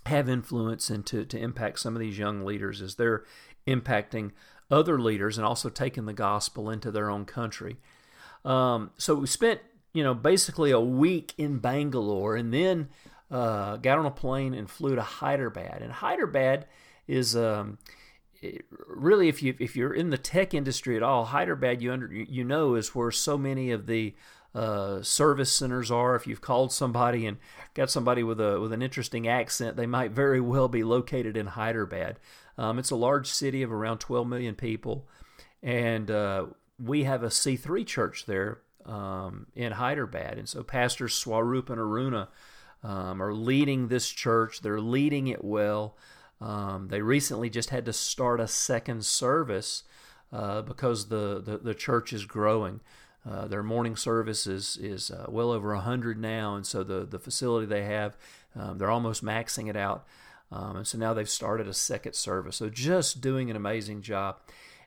have 0.07 0.29
influence 0.29 0.91
and 0.91 1.03
to, 1.03 1.25
to 1.25 1.39
impact 1.39 1.79
some 1.79 1.95
of 1.95 1.99
these 1.99 2.19
young 2.19 2.45
leaders 2.45 2.79
as 2.79 2.93
they're 2.93 3.23
impacting 3.65 4.31
other 4.71 4.99
leaders 4.99 5.37
and 5.37 5.45
also 5.45 5.69
taking 5.69 6.05
the 6.05 6.13
gospel 6.13 6.69
into 6.69 6.91
their 6.91 7.09
own 7.09 7.25
country. 7.25 7.77
Um, 8.43 8.91
so 8.97 9.15
we 9.15 9.27
spent, 9.27 9.61
you 9.93 10.03
know, 10.03 10.13
basically 10.13 10.71
a 10.71 10.79
week 10.79 11.33
in 11.37 11.59
Bangalore 11.59 12.35
and 12.35 12.53
then 12.53 12.89
uh, 13.31 13.77
got 13.77 13.97
on 13.97 14.05
a 14.05 14.11
plane 14.11 14.53
and 14.53 14.69
flew 14.69 14.95
to 14.95 15.01
Hyderabad. 15.01 15.81
And 15.81 15.91
Hyderabad 15.91 16.65
is 17.07 17.35
um, 17.35 17.77
really, 18.87 19.27
if 19.27 19.41
you 19.41 19.55
if 19.59 19.75
you're 19.75 19.93
in 19.93 20.09
the 20.09 20.17
tech 20.17 20.53
industry 20.53 20.95
at 20.95 21.03
all, 21.03 21.25
Hyderabad 21.25 21.81
you 21.81 21.91
under 21.91 22.11
you 22.11 22.43
know 22.43 22.75
is 22.75 22.93
where 22.93 23.11
so 23.11 23.37
many 23.37 23.71
of 23.71 23.87
the 23.87 24.15
uh, 24.55 25.03
service 25.03 25.51
centers 25.51 25.91
are. 25.91 26.15
If 26.15 26.25
you've 26.25 26.41
called 26.41 26.71
somebody 26.71 27.27
and 27.27 27.37
got 27.73 27.91
somebody 27.91 28.23
with 28.23 28.39
a 28.39 28.59
with 28.59 28.71
an 28.71 28.81
interesting 28.81 29.27
accent, 29.27 29.75
they 29.75 29.85
might 29.85 30.11
very 30.11 30.39
well 30.39 30.67
be 30.67 30.83
located 30.83 31.35
in 31.37 31.47
Hyderabad. 31.47 32.19
Um, 32.57 32.79
it's 32.79 32.91
a 32.91 32.95
large 32.95 33.27
city 33.27 33.61
of 33.61 33.71
around 33.71 33.99
12 33.99 34.27
million 34.27 34.55
people, 34.55 35.07
and 35.61 36.09
uh, 36.09 36.45
we 36.83 37.03
have 37.03 37.21
a 37.21 37.27
C3 37.27 37.85
church 37.85 38.25
there 38.25 38.59
um, 38.85 39.47
in 39.55 39.73
Hyderabad. 39.73 40.37
And 40.37 40.47
so 40.47 40.63
Pastors 40.63 41.13
Swarup 41.13 41.69
and 41.69 41.79
Aruna 41.79 42.29
um, 42.83 43.21
are 43.21 43.33
leading 43.33 43.87
this 43.87 44.09
church. 44.09 44.61
They're 44.61 44.79
leading 44.79 45.27
it 45.27 45.43
well. 45.43 45.97
Um, 46.39 46.87
they 46.89 47.01
recently 47.01 47.49
just 47.49 47.69
had 47.69 47.85
to 47.85 47.93
start 47.93 48.39
a 48.39 48.47
second 48.47 49.05
service 49.05 49.83
uh, 50.31 50.61
because 50.61 51.07
the, 51.07 51.41
the, 51.43 51.57
the, 51.57 51.73
church 51.73 52.11
is 52.11 52.25
growing. 52.25 52.81
Uh, 53.27 53.47
their 53.47 53.63
morning 53.63 53.95
service 53.95 54.45
is, 54.45 54.77
is 54.77 55.09
uh, 55.09 55.25
well 55.27 55.51
over 55.51 55.73
100 55.73 56.19
now, 56.19 56.55
and 56.55 56.65
so 56.65 56.83
the, 56.83 57.05
the 57.05 57.17
facility 57.17 57.65
they 57.65 57.83
have, 57.83 58.15
um, 58.55 58.77
they're 58.77 58.91
almost 58.91 59.23
maxing 59.23 59.67
it 59.67 59.75
out. 59.75 60.05
Um, 60.51 60.77
and 60.77 60.87
so 60.87 60.97
now 60.97 61.13
they've 61.13 61.29
started 61.29 61.67
a 61.67 61.73
second 61.73 62.13
service. 62.13 62.57
So 62.57 62.69
just 62.69 63.21
doing 63.21 63.49
an 63.49 63.55
amazing 63.55 64.03
job. 64.03 64.37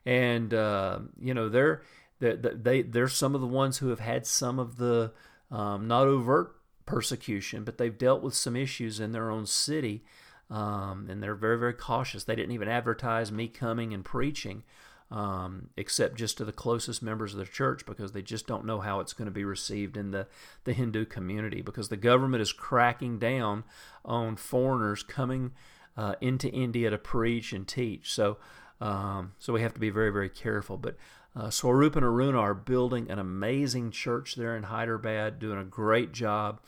And, 0.07 0.55
uh, 0.55 1.01
you 1.21 1.35
know, 1.35 1.49
they're, 1.49 1.83
they, 2.21 2.37
they, 2.37 2.83
they're 2.83 3.09
some 3.09 3.35
of 3.35 3.41
the 3.41 3.47
ones 3.47 3.79
who 3.79 3.89
have 3.89 4.01
had 4.01 4.27
some 4.27 4.59
of 4.59 4.77
the 4.77 5.13
um, 5.51 5.89
not 5.89 6.07
overt 6.07 6.55
persecution, 6.87 7.65
but 7.65 7.77
they've 7.77 7.99
dealt 7.99 8.23
with 8.23 8.35
some 8.35 8.57
issues 8.57 9.01
in 9.01 9.13
their 9.13 9.31
own 9.31 9.47
city. 9.47 10.05
Um, 10.51 11.09
and 11.11 11.23
they're 11.23 11.35
very, 11.35 11.59
very 11.59 11.75
cautious. 11.75 12.25
They 12.25 12.37
didn't 12.37 12.53
even 12.53 12.69
advertise 12.69 13.31
me 13.31 13.49
coming 13.49 13.93
and 13.93 14.05
preaching 14.05 14.63
um, 15.11 15.71
except 15.77 16.17
just 16.17 16.37
to 16.39 16.45
the 16.45 16.53
closest 16.53 17.03
members 17.03 17.33
of 17.33 17.39
the 17.39 17.47
church 17.47 17.87
because 17.87 18.13
they 18.13 18.23
just 18.23 18.47
don't 18.47 18.67
know 18.67 18.81
how 18.81 19.01
it's 19.01 19.15
going 19.15 19.27
to 19.27 19.33
be 19.33 19.45
received 19.45 19.97
in 19.97 20.11
the, 20.11 20.27
the 20.65 20.75
Hindu 20.75 21.07
community 21.07 21.63
because 21.63 21.89
the 21.89 21.97
government 21.97 22.43
is 22.43 22.53
cracking 22.53 23.19
down 23.19 23.65
on 24.05 24.37
foreigners 24.37 25.03
coming 25.03 25.53
uh, 25.97 26.15
into 26.21 26.49
India 26.51 26.91
to 26.91 26.99
preach 26.99 27.53
and 27.53 27.67
teach. 27.67 28.13
So, 28.13 28.37
um, 28.81 29.33
so 29.39 29.53
we 29.53 29.63
have 29.63 29.75
to 29.75 29.81
be 29.81 29.91
very, 29.91 30.11
very 30.11 30.29
careful. 30.29 30.77
But 30.77 30.97
uh, 31.35 31.51
Swarup 31.51 31.97
and 31.97 32.05
Aruna 32.05 32.39
are 32.39 32.55
building 32.55 33.11
an 33.11 33.19
amazing 33.19 33.91
church 33.91 34.35
there 34.35 34.57
in 34.57 34.65
Hyderabad, 34.65 35.39
doing 35.39 35.59
a 35.59 35.65
great 35.65 36.13
job. 36.13 36.61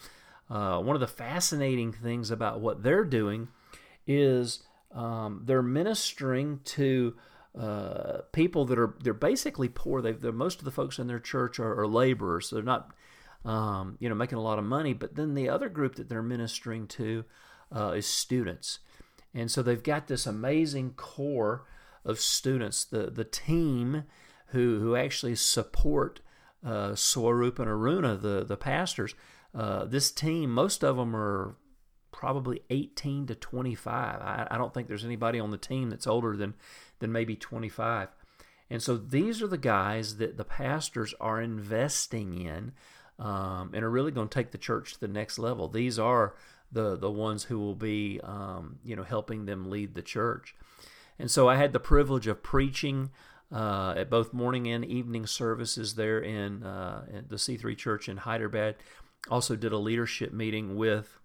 Uh, 0.48 0.80
one 0.80 0.96
of 0.96 1.00
the 1.00 1.06
fascinating 1.06 1.92
things 1.92 2.30
about 2.30 2.60
what 2.60 2.82
they're 2.82 3.04
doing 3.04 3.48
is 4.06 4.62
um, 4.92 5.42
they're 5.44 5.62
ministering 5.62 6.60
to 6.64 7.14
uh, 7.58 8.18
people 8.32 8.64
that 8.66 8.78
are 8.78 8.94
they're 9.02 9.14
basically 9.14 9.68
poor. 9.68 10.00
They 10.00 10.12
they're 10.12 10.32
most 10.32 10.58
of 10.58 10.64
the 10.64 10.70
folks 10.70 10.98
in 10.98 11.06
their 11.06 11.18
church 11.18 11.58
are, 11.58 11.80
are 11.80 11.86
laborers. 11.86 12.48
So 12.48 12.56
they're 12.56 12.64
not 12.64 12.92
um, 13.44 13.96
you 13.98 14.08
know 14.08 14.14
making 14.14 14.38
a 14.38 14.42
lot 14.42 14.58
of 14.58 14.64
money. 14.64 14.92
But 14.92 15.16
then 15.16 15.34
the 15.34 15.48
other 15.48 15.68
group 15.68 15.96
that 15.96 16.08
they're 16.08 16.22
ministering 16.22 16.86
to 16.88 17.24
uh, 17.74 17.92
is 17.92 18.06
students, 18.06 18.78
and 19.34 19.50
so 19.50 19.62
they've 19.62 19.82
got 19.82 20.06
this 20.06 20.26
amazing 20.26 20.92
core 20.92 21.66
of 22.04 22.20
students. 22.20 22.84
The 22.84 23.10
the 23.10 23.24
team 23.24 24.04
who 24.48 24.78
who 24.78 24.94
actually 24.94 25.34
support 25.34 26.20
uh, 26.64 26.94
Swarup 26.94 27.58
and 27.58 27.68
Aruna, 27.68 28.20
the 28.20 28.44
the 28.44 28.56
pastors. 28.56 29.14
Uh, 29.52 29.84
this 29.84 30.12
team, 30.12 30.52
most 30.52 30.84
of 30.84 30.96
them 30.96 31.16
are 31.16 31.56
probably 32.20 32.60
18 32.68 33.28
to 33.28 33.34
25. 33.34 34.20
I, 34.20 34.46
I 34.50 34.58
don't 34.58 34.74
think 34.74 34.88
there's 34.88 35.06
anybody 35.06 35.40
on 35.40 35.50
the 35.50 35.56
team 35.56 35.88
that's 35.88 36.06
older 36.06 36.36
than 36.36 36.52
than 36.98 37.10
maybe 37.10 37.34
25. 37.34 38.10
And 38.68 38.82
so 38.82 38.98
these 38.98 39.40
are 39.40 39.46
the 39.46 39.56
guys 39.56 40.18
that 40.18 40.36
the 40.36 40.44
pastors 40.44 41.14
are 41.18 41.40
investing 41.40 42.38
in 42.38 42.72
um, 43.18 43.70
and 43.72 43.82
are 43.82 43.90
really 43.90 44.10
going 44.10 44.28
to 44.28 44.34
take 44.34 44.50
the 44.50 44.58
church 44.58 44.92
to 44.92 45.00
the 45.00 45.08
next 45.08 45.38
level. 45.38 45.66
These 45.66 45.98
are 45.98 46.34
the 46.70 46.94
the 46.94 47.10
ones 47.10 47.44
who 47.44 47.58
will 47.58 47.74
be 47.74 48.20
um, 48.22 48.80
you 48.84 48.94
know 48.94 49.02
helping 49.02 49.46
them 49.46 49.70
lead 49.70 49.94
the 49.94 50.02
church. 50.02 50.54
And 51.18 51.30
so 51.30 51.48
I 51.48 51.56
had 51.56 51.72
the 51.72 51.80
privilege 51.80 52.26
of 52.26 52.42
preaching 52.42 53.12
uh, 53.50 53.94
at 53.96 54.10
both 54.10 54.34
morning 54.34 54.68
and 54.68 54.84
evening 54.84 55.26
services 55.26 55.94
there 55.94 56.20
in, 56.20 56.62
uh, 56.62 57.06
the 57.28 57.36
C3 57.36 57.76
Church 57.78 58.10
in 58.10 58.18
Hyderabad. 58.18 58.76
Also 59.30 59.56
did 59.56 59.72
a 59.72 59.78
leadership 59.78 60.32
meeting 60.32 60.76
with 60.76 61.19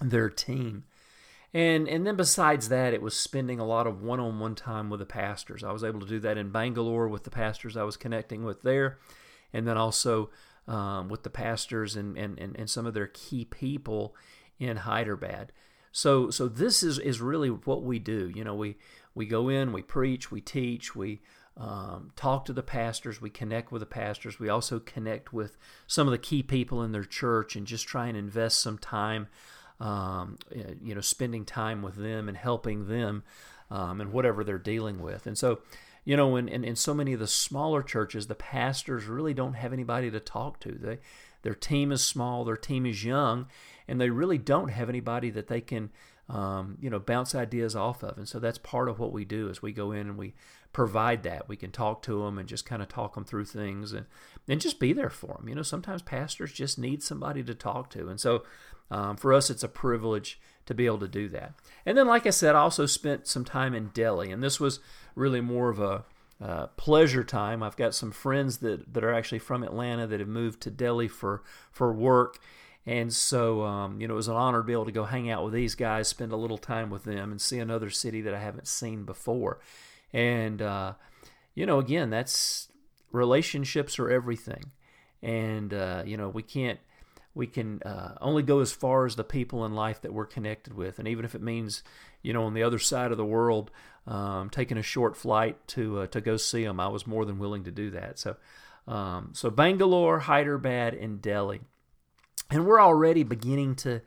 their 0.00 0.30
team. 0.30 0.84
And 1.52 1.88
and 1.88 2.04
then 2.04 2.16
besides 2.16 2.68
that, 2.68 2.94
it 2.94 3.00
was 3.00 3.16
spending 3.16 3.60
a 3.60 3.66
lot 3.66 3.86
of 3.86 4.02
one-on-one 4.02 4.56
time 4.56 4.90
with 4.90 4.98
the 4.98 5.06
pastors. 5.06 5.62
I 5.62 5.70
was 5.70 5.84
able 5.84 6.00
to 6.00 6.06
do 6.06 6.18
that 6.20 6.36
in 6.36 6.50
Bangalore 6.50 7.06
with 7.06 7.22
the 7.22 7.30
pastors 7.30 7.76
I 7.76 7.84
was 7.84 7.96
connecting 7.96 8.44
with 8.44 8.62
there, 8.62 8.98
and 9.52 9.66
then 9.66 9.76
also 9.76 10.30
um, 10.66 11.08
with 11.08 11.22
the 11.22 11.30
pastors 11.30 11.94
and, 11.94 12.18
and, 12.18 12.40
and, 12.40 12.56
and 12.56 12.68
some 12.68 12.86
of 12.86 12.94
their 12.94 13.06
key 13.06 13.44
people 13.44 14.16
in 14.58 14.78
Hyderabad. 14.78 15.52
So 15.92 16.28
so 16.30 16.48
this 16.48 16.82
is, 16.82 16.98
is 16.98 17.20
really 17.20 17.50
what 17.50 17.84
we 17.84 18.00
do. 18.00 18.32
You 18.34 18.42
know, 18.42 18.56
we 18.56 18.76
we 19.14 19.26
go 19.26 19.48
in, 19.48 19.72
we 19.72 19.82
preach, 19.82 20.32
we 20.32 20.40
teach, 20.40 20.96
we 20.96 21.22
um, 21.56 22.10
talk 22.16 22.46
to 22.46 22.52
the 22.52 22.64
pastors, 22.64 23.20
we 23.20 23.30
connect 23.30 23.70
with 23.70 23.78
the 23.78 23.86
pastors. 23.86 24.40
We 24.40 24.48
also 24.48 24.80
connect 24.80 25.32
with 25.32 25.56
some 25.86 26.08
of 26.08 26.12
the 26.12 26.18
key 26.18 26.42
people 26.42 26.82
in 26.82 26.90
their 26.90 27.04
church 27.04 27.54
and 27.54 27.64
just 27.64 27.86
try 27.86 28.08
and 28.08 28.16
invest 28.16 28.58
some 28.58 28.78
time 28.78 29.28
um, 29.80 30.38
you 30.82 30.94
know, 30.94 31.00
spending 31.00 31.44
time 31.44 31.82
with 31.82 31.96
them 31.96 32.28
and 32.28 32.36
helping 32.36 32.86
them 32.86 33.22
um, 33.70 34.00
and 34.00 34.12
whatever 34.12 34.44
they're 34.44 34.58
dealing 34.58 35.00
with. 35.00 35.26
And 35.26 35.36
so, 35.36 35.60
you 36.04 36.16
know, 36.16 36.36
in, 36.36 36.48
in, 36.48 36.64
in 36.64 36.76
so 36.76 36.94
many 36.94 37.12
of 37.12 37.20
the 37.20 37.26
smaller 37.26 37.82
churches, 37.82 38.26
the 38.26 38.34
pastors 38.34 39.06
really 39.06 39.34
don't 39.34 39.54
have 39.54 39.72
anybody 39.72 40.10
to 40.10 40.20
talk 40.20 40.60
to. 40.60 40.72
They 40.72 40.98
their 41.42 41.54
team 41.54 41.92
is 41.92 42.02
small, 42.02 42.44
their 42.44 42.56
team 42.56 42.86
is 42.86 43.04
young, 43.04 43.46
and 43.86 44.00
they 44.00 44.08
really 44.08 44.38
don't 44.38 44.68
have 44.68 44.88
anybody 44.88 45.28
that 45.30 45.48
they 45.48 45.60
can 45.60 45.90
um, 46.28 46.78
you 46.80 46.88
know, 46.88 46.98
bounce 46.98 47.34
ideas 47.34 47.76
off 47.76 48.02
of. 48.02 48.16
And 48.16 48.28
so 48.28 48.38
that's 48.38 48.58
part 48.58 48.88
of 48.88 48.98
what 48.98 49.12
we 49.12 49.24
do 49.24 49.48
is 49.48 49.60
we 49.60 49.72
go 49.72 49.92
in 49.92 50.08
and 50.08 50.16
we 50.16 50.34
provide 50.72 51.22
that. 51.24 51.48
We 51.48 51.56
can 51.56 51.70
talk 51.70 52.02
to 52.02 52.22
them 52.24 52.38
and 52.38 52.48
just 52.48 52.64
kind 52.64 52.82
of 52.82 52.88
talk 52.88 53.14
them 53.14 53.24
through 53.24 53.44
things 53.44 53.92
and, 53.92 54.06
and 54.48 54.60
just 54.60 54.80
be 54.80 54.92
there 54.92 55.10
for 55.10 55.36
them. 55.38 55.48
You 55.48 55.54
know, 55.54 55.62
sometimes 55.62 56.02
pastors 56.02 56.52
just 56.52 56.78
need 56.78 57.02
somebody 57.02 57.42
to 57.44 57.54
talk 57.54 57.90
to. 57.90 58.08
And 58.08 58.18
so 58.18 58.42
um, 58.90 59.16
for 59.16 59.32
us, 59.32 59.50
it's 59.50 59.62
a 59.62 59.68
privilege 59.68 60.40
to 60.66 60.74
be 60.74 60.86
able 60.86 60.98
to 61.00 61.08
do 61.08 61.28
that. 61.28 61.54
And 61.84 61.96
then, 61.96 62.06
like 62.06 62.26
I 62.26 62.30
said, 62.30 62.54
I 62.54 62.60
also 62.60 62.86
spent 62.86 63.26
some 63.26 63.44
time 63.44 63.74
in 63.74 63.88
Delhi, 63.88 64.30
and 64.30 64.42
this 64.42 64.58
was 64.58 64.80
really 65.14 65.40
more 65.40 65.68
of 65.68 65.80
a 65.80 66.04
uh, 66.42 66.66
pleasure 66.76 67.24
time. 67.24 67.62
I've 67.62 67.76
got 67.76 67.94
some 67.94 68.10
friends 68.10 68.58
that, 68.58 68.92
that 68.94 69.04
are 69.04 69.12
actually 69.12 69.38
from 69.38 69.62
Atlanta 69.62 70.06
that 70.06 70.20
have 70.20 70.28
moved 70.28 70.60
to 70.62 70.70
Delhi 70.70 71.08
for, 71.08 71.42
for 71.70 71.92
work 71.92 72.38
and 72.86 73.12
so, 73.12 73.62
um, 73.62 74.00
you 74.00 74.06
know, 74.06 74.14
it 74.14 74.18
was 74.18 74.28
an 74.28 74.36
honor 74.36 74.58
to 74.58 74.64
be 74.64 74.72
able 74.72 74.84
to 74.84 74.92
go 74.92 75.04
hang 75.04 75.30
out 75.30 75.44
with 75.44 75.54
these 75.54 75.74
guys, 75.74 76.08
spend 76.08 76.32
a 76.32 76.36
little 76.36 76.58
time 76.58 76.90
with 76.90 77.04
them, 77.04 77.30
and 77.30 77.40
see 77.40 77.58
another 77.58 77.88
city 77.88 78.20
that 78.20 78.34
I 78.34 78.40
haven't 78.40 78.68
seen 78.68 79.04
before. 79.04 79.60
And, 80.12 80.60
uh, 80.60 80.94
you 81.54 81.64
know, 81.64 81.78
again, 81.78 82.10
that's 82.10 82.68
relationships 83.10 83.98
are 83.98 84.10
everything. 84.10 84.72
And, 85.22 85.72
uh, 85.72 86.02
you 86.04 86.18
know, 86.18 86.28
we 86.28 86.42
can't, 86.42 86.78
we 87.34 87.46
can 87.46 87.82
uh, 87.82 88.14
only 88.20 88.42
go 88.42 88.60
as 88.60 88.72
far 88.72 89.06
as 89.06 89.16
the 89.16 89.24
people 89.24 89.64
in 89.64 89.74
life 89.74 90.00
that 90.02 90.12
we're 90.12 90.26
connected 90.26 90.74
with. 90.74 90.98
And 90.98 91.08
even 91.08 91.24
if 91.24 91.34
it 91.34 91.42
means, 91.42 91.82
you 92.22 92.32
know, 92.32 92.44
on 92.44 92.54
the 92.54 92.62
other 92.62 92.78
side 92.78 93.10
of 93.10 93.16
the 93.16 93.24
world, 93.24 93.70
um, 94.06 94.50
taking 94.50 94.78
a 94.78 94.82
short 94.82 95.16
flight 95.16 95.56
to, 95.68 96.00
uh, 96.00 96.06
to 96.08 96.20
go 96.20 96.36
see 96.36 96.64
them, 96.64 96.78
I 96.78 96.88
was 96.88 97.06
more 97.06 97.24
than 97.24 97.38
willing 97.38 97.64
to 97.64 97.70
do 97.70 97.90
that. 97.90 98.18
So, 98.18 98.36
um, 98.86 99.30
so 99.32 99.50
Bangalore, 99.50 100.20
Hyderabad, 100.20 100.94
and 100.94 101.20
Delhi 101.20 101.60
and 102.50 102.66
we're 102.66 102.80
already 102.80 103.22
beginning 103.22 103.74
to 103.76 104.00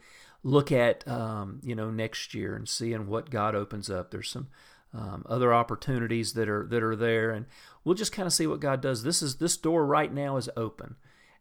look 0.44 0.72
at 0.72 1.08
um, 1.08 1.60
you 1.64 1.76
know 1.76 1.90
next 1.90 2.34
year 2.34 2.56
and 2.56 2.68
seeing 2.68 3.08
what 3.08 3.30
God 3.30 3.56
opens 3.56 3.90
up. 3.90 4.12
There's 4.12 4.30
some 4.30 4.48
um, 4.94 5.26
other 5.28 5.54
opportunities 5.54 6.34
that 6.34 6.48
are 6.50 6.66
that 6.68 6.84
are 6.84 6.96
there, 6.96 7.32
and 7.32 7.46
we'll 7.84 7.96
just 7.96 8.12
kind 8.12 8.28
of 8.28 8.34
see 8.34 8.48
what 8.48 8.60
God 8.60 8.82
does. 8.82 9.04
This 9.04 9.22
is 9.22 9.38
this 9.38 9.58
door 9.58 9.86
right 9.86 10.14
now 10.14 10.38
is 10.38 10.50
open, 10.56 10.96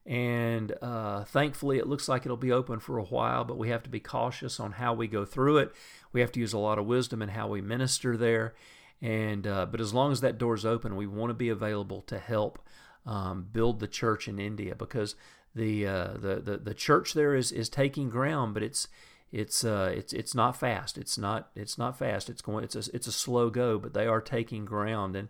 and 0.07 0.73
uh, 0.81 1.25
thankfully 1.25 1.79
it 1.79 1.89
looks 1.89 2.09
like 2.09 2.25
it'll 2.25 2.37
be 2.37 2.53
open 2.53 2.79
for 2.79 2.97
a 2.97 3.05
while. 3.05 3.45
But 3.45 3.59
we 3.59 3.71
have 3.71 3.83
to 3.83 3.91
be 3.91 4.01
cautious 4.01 4.61
on 4.61 4.73
how 4.73 4.95
we 4.95 5.09
go 5.09 5.25
through 5.25 5.59
it. 5.59 5.73
We 6.13 6.21
have 6.21 6.33
to 6.33 6.41
use 6.41 6.53
a 6.53 6.59
lot 6.59 6.79
of 6.79 6.87
wisdom 6.87 7.23
in 7.23 7.31
how 7.31 7.49
we 7.49 7.61
minister 7.61 8.17
there. 8.17 8.55
And 9.03 9.47
uh, 9.47 9.67
but 9.67 9.81
as 9.81 9.93
long 9.93 10.13
as 10.13 10.21
that 10.21 10.39
door 10.39 10.55
is 10.55 10.65
open, 10.65 10.97
we 10.97 11.07
want 11.07 11.31
to 11.31 11.35
be 11.35 11.49
available 11.49 12.03
to 12.03 12.19
help 12.19 12.61
um, 13.05 13.47
build 13.53 13.81
the 13.81 13.89
church 13.89 14.29
in 14.29 14.39
India 14.39 14.75
because 14.75 15.17
the, 15.55 15.87
uh, 15.87 16.13
the 16.15 16.37
the 16.37 16.57
the 16.59 16.75
church 16.75 17.15
there 17.15 17.35
is 17.35 17.51
is 17.51 17.69
taking 17.69 18.09
ground, 18.09 18.55
but 18.55 18.63
it's 18.63 18.89
it's 19.33 19.65
uh, 19.65 19.93
it's 19.95 20.13
it's 20.13 20.35
not 20.35 20.57
fast. 20.57 20.97
It's 20.97 21.19
not 21.19 21.51
it's 21.57 21.77
not 21.77 21.99
fast. 21.99 22.31
It's 22.31 22.43
going 22.43 22.65
it's 22.65 22.77
a 22.77 22.95
it's 22.95 23.07
a 23.07 23.13
slow 23.13 23.51
go, 23.51 23.79
but 23.79 23.93
they 23.93 24.07
are 24.07 24.21
taking 24.21 24.65
ground. 24.65 25.17
And 25.17 25.29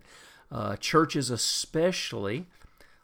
uh, 0.51 0.75
churches, 0.77 1.29
especially 1.29 2.45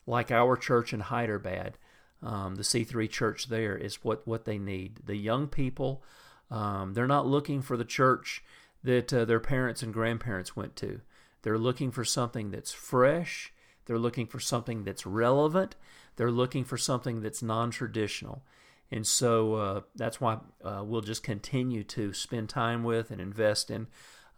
like 0.06 0.32
our 0.32 0.56
church 0.58 0.94
in 0.94 1.02
Hyderabad, 1.02 1.78
um, 2.22 2.56
the 2.56 2.64
C3 2.64 3.10
church 3.10 3.48
there 3.48 3.76
is 3.76 4.04
what 4.04 4.26
what 4.28 4.46
they 4.46 4.58
need. 4.58 5.02
The 5.06 5.16
young 5.16 5.48
people, 5.48 6.04
um, 6.50 6.94
they're 6.94 7.08
not 7.08 7.28
looking 7.28 7.62
for 7.62 7.76
the 7.76 7.86
church 7.86 8.44
that 8.84 9.14
uh, 9.14 9.26
their 9.26 9.40
parents 9.40 9.82
and 9.84 9.94
grandparents 9.94 10.56
went 10.56 10.76
to. 10.78 11.02
They're 11.42 11.58
looking 11.58 11.92
for 11.92 12.06
something 12.06 12.52
that's 12.52 12.72
fresh. 12.72 13.54
They're 13.86 14.00
looking 14.00 14.28
for 14.28 14.40
something 14.40 14.84
that's 14.84 15.06
relevant. 15.06 15.76
They're 16.16 16.32
looking 16.32 16.64
for 16.64 16.78
something 16.78 17.22
that's 17.22 17.44
non 17.44 17.72
traditional. 17.72 18.44
And 18.92 19.08
so 19.08 19.56
uh, 19.56 19.82
that's 19.96 20.22
why 20.22 20.38
uh, 20.64 20.84
we'll 20.86 21.02
just 21.02 21.24
continue 21.24 21.84
to 21.86 22.14
spend 22.14 22.50
time 22.50 22.84
with 22.84 23.12
and 23.12 23.20
invest 23.20 23.72
in. 23.72 23.88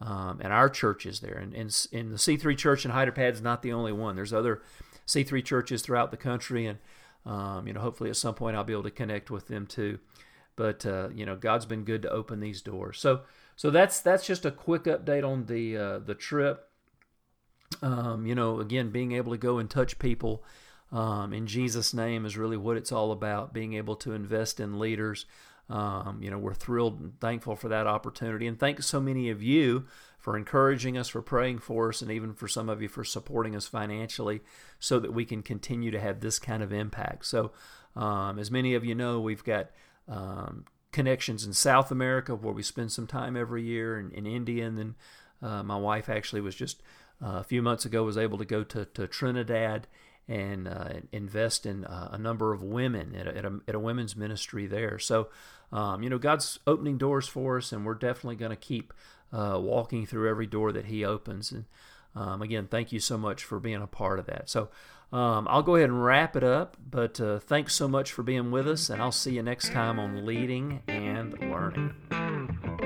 Um, 0.02 0.42
and 0.44 0.52
our 0.52 0.70
churches 0.70 1.22
there. 1.22 1.36
And, 1.36 1.54
and, 1.54 1.88
and 1.94 2.12
the 2.12 2.18
C3 2.18 2.58
church 2.58 2.84
in 2.84 2.92
Hyderabad 2.92 3.34
is 3.34 3.42
not 3.42 3.62
the 3.62 3.72
only 3.72 3.94
one. 3.94 4.16
There's 4.16 4.34
other 4.34 4.62
C3 5.08 5.44
churches 5.44 5.82
throughout 5.82 6.12
the 6.12 6.18
country. 6.18 6.66
And, 6.66 6.80
um, 7.26 7.68
you 7.68 7.74
know, 7.74 7.82
hopefully 7.82 8.10
at 8.10 8.16
some 8.16 8.36
point 8.36 8.56
I'll 8.56 8.64
be 8.64 8.74
able 8.74 8.84
to 8.84 8.92
connect 8.92 9.30
with 9.30 9.48
them 9.48 9.68
too. 9.68 10.00
But, 10.56 10.86
uh, 10.86 11.10
you 11.14 11.26
know, 11.26 11.36
God's 11.36 11.66
been 11.66 11.84
good 11.84 12.02
to 12.04 12.10
open 12.10 12.40
these 12.40 12.62
doors. 12.62 13.00
So, 13.00 13.22
so 13.56 13.70
that's, 13.70 14.00
that's 14.00 14.26
just 14.26 14.46
a 14.46 14.52
quick 14.52 14.84
update 14.86 15.28
on 15.28 15.46
the, 15.46 15.78
uh, 15.78 16.00
the 16.00 16.16
trip. 16.16 16.70
Um, 17.82 18.26
you 18.26 18.36
know, 18.36 18.60
again, 18.60 18.90
being 18.90 19.12
able 19.12 19.32
to 19.32 19.38
go 19.38 19.58
and 19.58 19.70
touch 19.70 20.00
people 20.00 20.44
um, 20.92 21.34
in 21.34 21.48
Jesus' 21.48 21.94
name 21.94 22.26
is 22.26 22.38
really 22.38 22.58
what 22.58 22.78
it's 22.78 22.92
all 22.92 23.12
about. 23.12 23.54
Being 23.54 23.74
able 23.74 23.96
to 23.98 24.14
invest 24.14 24.60
in 24.60 24.80
leaders. 24.80 25.26
Um, 25.70 26.20
you 26.22 26.30
know, 26.30 26.38
we're 26.38 26.54
thrilled 26.54 27.00
and 27.00 27.20
thankful 27.20 27.56
for 27.56 27.70
that 27.70 27.88
opportunity. 27.88 28.48
And 28.48 28.60
thanks 28.60 28.86
so 28.86 29.02
many 29.02 29.30
of 29.30 29.42
you 29.42 29.86
for 30.26 30.36
encouraging 30.36 30.98
us, 30.98 31.08
for 31.08 31.22
praying 31.22 31.60
for 31.60 31.90
us, 31.90 32.02
and 32.02 32.10
even 32.10 32.34
for 32.34 32.48
some 32.48 32.68
of 32.68 32.82
you 32.82 32.88
for 32.88 33.04
supporting 33.04 33.56
us 33.56 33.68
financially 33.68 34.42
so 34.80 34.98
that 34.98 35.14
we 35.14 35.24
can 35.24 35.44
continue 35.44 35.92
to 35.92 36.00
have 36.00 36.20
this 36.20 36.40
kind 36.40 36.64
of 36.64 36.74
impact. 36.74 37.28
So, 37.28 37.52
um, 37.96 38.40
as 38.40 38.50
many 38.50 38.74
of 38.74 38.84
you 38.84 38.96
know, 38.96 39.20
we've 39.20 39.44
got 39.44 39.70
um, 40.10 40.66
connections 40.92 41.46
in 41.46 41.54
South 41.54 41.92
America 41.92 42.34
where 42.34 42.56
we 42.56 42.64
spend 42.64 42.92
some 42.92 43.06
time 43.06 43.38
every 43.38 43.62
year, 43.62 44.00
in, 44.00 44.10
in 44.14 44.26
India, 44.26 44.66
and 44.66 44.80
then 44.80 44.96
uh, 45.44 45.62
my 45.62 45.78
wife 45.78 46.10
actually 46.10 46.42
was 46.42 46.56
just 46.56 46.82
uh, 47.24 47.38
a 47.38 47.44
few 47.44 47.62
months 47.62 47.86
ago 47.86 48.04
was 48.04 48.18
able 48.18 48.40
to 48.40 48.46
go 48.46 48.64
to, 48.64 48.84
to 48.84 49.08
Trinidad 49.08 49.86
and 50.28 50.68
uh, 50.68 50.90
invest 51.12 51.68
in 51.68 51.86
uh, 51.86 52.10
a 52.14 52.18
number 52.18 52.52
of 52.52 52.64
women 52.64 53.16
at 53.16 53.28
a, 53.28 53.38
at 53.38 53.46
a, 53.46 53.60
at 53.68 53.76
a 53.76 53.80
women's 53.80 54.16
ministry 54.16 54.66
there. 54.66 54.98
So, 54.98 55.28
um, 55.72 56.02
you 56.02 56.10
know, 56.10 56.18
God's 56.18 56.58
opening 56.66 56.98
doors 56.98 57.28
for 57.28 57.58
us, 57.58 57.72
and 57.72 57.86
we're 57.86 57.94
definitely 57.94 58.38
going 58.38 58.50
to 58.50 58.56
keep 58.56 58.92
uh, 59.36 59.60
walking 59.60 60.06
through 60.06 60.30
every 60.30 60.48
door 60.48 60.72
that 60.72 60.86
He 60.86 61.04
opens. 61.04 61.52
And 61.52 61.66
um, 62.16 62.42
again, 62.42 62.68
thank 62.68 62.92
you 62.92 63.00
so 63.00 63.18
much 63.18 63.44
for 63.44 63.60
being 63.60 63.82
a 63.82 63.88
part 63.88 64.20
of 64.20 64.26
that. 64.28 64.50
So, 64.50 64.70
um, 65.12 65.48
I'll 65.50 65.62
go 65.62 65.76
ahead 65.76 65.90
and 65.90 66.04
wrap 66.04 66.36
it 66.36 66.44
up, 66.44 66.78
but 66.90 67.22
uh, 67.22 67.40
thanks 67.40 67.76
so 67.76 67.88
much 67.88 68.12
for 68.12 68.24
being 68.24 68.52
with 68.52 68.68
us, 68.68 68.90
and 68.90 69.02
I'll 69.02 69.12
see 69.12 69.36
you 69.36 69.44
next 69.44 69.72
time 69.72 70.00
on 70.00 70.26
Leading 70.26 70.82
and 70.88 71.40
Learning. 71.40 72.85